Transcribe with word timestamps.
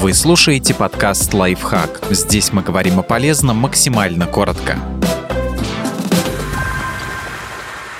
Вы 0.00 0.14
слушаете 0.14 0.74
подкаст 0.74 1.34
«Лайфхак». 1.34 2.04
Здесь 2.10 2.52
мы 2.52 2.62
говорим 2.62 3.00
о 3.00 3.02
полезном 3.02 3.56
максимально 3.56 4.28
коротко. 4.28 4.78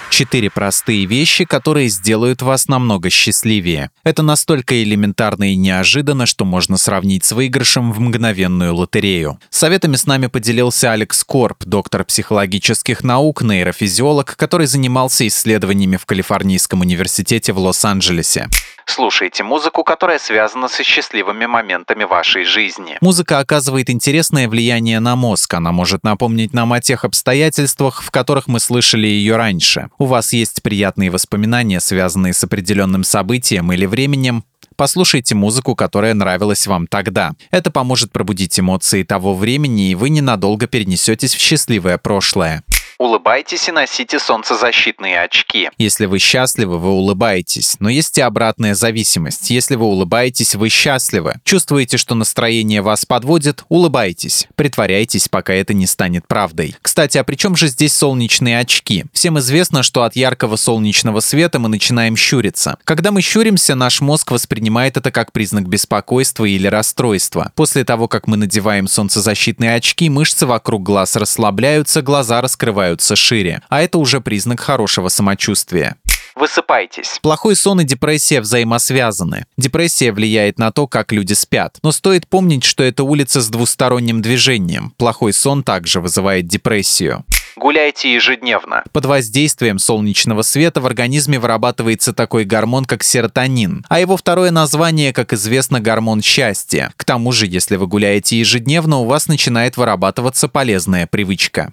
Четыре 0.08 0.48
простые 0.48 1.06
вещи, 1.06 1.44
которые 1.44 1.88
сделают 1.88 2.40
вас 2.40 2.68
намного 2.68 3.10
счастливее. 3.10 3.90
Это 4.04 4.22
настолько 4.22 4.80
элементарно 4.80 5.52
и 5.52 5.56
неожиданно, 5.56 6.26
что 6.26 6.44
можно 6.44 6.76
сравнить 6.76 7.24
с 7.24 7.32
выигрышем 7.32 7.92
в 7.92 7.98
мгновенную 7.98 8.76
лотерею. 8.76 9.40
Советами 9.50 9.96
с 9.96 10.06
нами 10.06 10.28
поделился 10.28 10.92
Алекс 10.92 11.24
Корп, 11.24 11.64
доктор 11.64 12.04
психологических 12.04 13.02
наук, 13.02 13.42
нейрофизиолог, 13.42 14.36
который 14.36 14.68
занимался 14.68 15.26
исследованиями 15.26 15.96
в 15.96 16.06
Калифорнийском 16.06 16.80
университете 16.80 17.52
в 17.52 17.58
Лос-Анджелесе. 17.58 18.46
Слушайте 18.88 19.44
музыку, 19.44 19.84
которая 19.84 20.18
связана 20.18 20.66
со 20.66 20.82
счастливыми 20.82 21.44
моментами 21.44 22.04
вашей 22.04 22.44
жизни. 22.44 22.96
Музыка 23.02 23.38
оказывает 23.38 23.90
интересное 23.90 24.48
влияние 24.48 24.98
на 24.98 25.14
мозг. 25.14 25.52
Она 25.52 25.72
может 25.72 26.04
напомнить 26.04 26.54
нам 26.54 26.72
о 26.72 26.80
тех 26.80 27.04
обстоятельствах, 27.04 28.02
в 28.02 28.10
которых 28.10 28.48
мы 28.48 28.60
слышали 28.60 29.06
ее 29.06 29.36
раньше. 29.36 29.90
У 29.98 30.06
вас 30.06 30.32
есть 30.32 30.62
приятные 30.62 31.10
воспоминания, 31.10 31.80
связанные 31.80 32.32
с 32.32 32.42
определенным 32.42 33.04
событием 33.04 33.72
или 33.72 33.86
временем, 33.86 34.42
Послушайте 34.76 35.34
музыку, 35.34 35.74
которая 35.74 36.14
нравилась 36.14 36.68
вам 36.68 36.86
тогда. 36.86 37.32
Это 37.50 37.72
поможет 37.72 38.12
пробудить 38.12 38.60
эмоции 38.60 39.02
того 39.02 39.34
времени, 39.34 39.90
и 39.90 39.96
вы 39.96 40.08
ненадолго 40.08 40.68
перенесетесь 40.68 41.34
в 41.34 41.40
счастливое 41.40 41.98
прошлое. 41.98 42.62
Улыбайтесь 42.98 43.68
и 43.68 43.72
носите 43.72 44.18
солнцезащитные 44.18 45.22
очки. 45.22 45.70
Если 45.78 46.06
вы 46.06 46.18
счастливы, 46.18 46.78
вы 46.78 46.90
улыбаетесь. 46.90 47.76
Но 47.78 47.88
есть 47.88 48.18
и 48.18 48.20
обратная 48.20 48.74
зависимость. 48.74 49.50
Если 49.50 49.76
вы 49.76 49.84
улыбаетесь, 49.84 50.56
вы 50.56 50.68
счастливы. 50.68 51.36
Чувствуете, 51.44 51.96
что 51.96 52.16
настроение 52.16 52.82
вас 52.82 53.06
подводит? 53.06 53.64
Улыбайтесь. 53.68 54.48
Притворяйтесь, 54.56 55.28
пока 55.28 55.54
это 55.54 55.74
не 55.74 55.86
станет 55.86 56.26
правдой. 56.26 56.74
Кстати, 56.82 57.18
а 57.18 57.22
при 57.22 57.36
чем 57.36 57.54
же 57.54 57.68
здесь 57.68 57.94
солнечные 57.94 58.58
очки? 58.58 59.04
Всем 59.12 59.38
известно, 59.38 59.84
что 59.84 60.02
от 60.02 60.16
яркого 60.16 60.56
солнечного 60.56 61.20
света 61.20 61.60
мы 61.60 61.68
начинаем 61.68 62.16
щуриться. 62.16 62.78
Когда 62.82 63.12
мы 63.12 63.22
щуримся, 63.22 63.76
наш 63.76 64.00
мозг 64.00 64.32
воспринимает 64.32 64.96
это 64.96 65.12
как 65.12 65.30
признак 65.30 65.68
беспокойства 65.68 66.46
или 66.46 66.66
расстройства. 66.66 67.52
После 67.54 67.84
того, 67.84 68.08
как 68.08 68.26
мы 68.26 68.36
надеваем 68.36 68.88
солнцезащитные 68.88 69.76
очки, 69.76 70.10
мышцы 70.10 70.46
вокруг 70.46 70.82
глаз 70.82 71.14
расслабляются, 71.14 72.02
глаза 72.02 72.40
раскрываются 72.40 72.87
раскрываются 72.88 73.16
шире, 73.16 73.62
а 73.68 73.82
это 73.82 73.98
уже 73.98 74.20
признак 74.20 74.60
хорошего 74.60 75.08
самочувствия. 75.08 75.96
Высыпайтесь. 76.34 77.18
Плохой 77.20 77.56
сон 77.56 77.80
и 77.80 77.84
депрессия 77.84 78.40
взаимосвязаны. 78.40 79.46
Депрессия 79.56 80.12
влияет 80.12 80.58
на 80.58 80.70
то, 80.70 80.86
как 80.86 81.12
люди 81.12 81.32
спят. 81.32 81.78
Но 81.82 81.90
стоит 81.90 82.28
помнить, 82.28 82.64
что 82.64 82.84
это 82.84 83.02
улица 83.02 83.40
с 83.40 83.48
двусторонним 83.48 84.22
движением. 84.22 84.92
Плохой 84.96 85.32
сон 85.32 85.64
также 85.64 86.00
вызывает 86.00 86.46
депрессию. 86.46 87.24
Гуляйте 87.56 88.14
ежедневно. 88.14 88.84
Под 88.92 89.06
воздействием 89.06 89.80
солнечного 89.80 90.42
света 90.42 90.80
в 90.80 90.86
организме 90.86 91.40
вырабатывается 91.40 92.12
такой 92.12 92.44
гормон, 92.44 92.84
как 92.84 93.02
серотонин, 93.02 93.84
а 93.88 93.98
его 93.98 94.16
второе 94.16 94.52
название, 94.52 95.12
как 95.12 95.32
известно, 95.32 95.80
гормон 95.80 96.22
счастья. 96.22 96.92
К 96.96 97.04
тому 97.04 97.32
же, 97.32 97.46
если 97.48 97.74
вы 97.74 97.88
гуляете 97.88 98.38
ежедневно, 98.38 98.98
у 98.98 99.06
вас 99.06 99.26
начинает 99.26 99.76
вырабатываться 99.76 100.46
полезная 100.46 101.08
привычка. 101.08 101.72